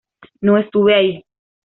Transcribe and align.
No 0.41 0.57
estuve 0.57 0.95
ahí. 0.95 1.23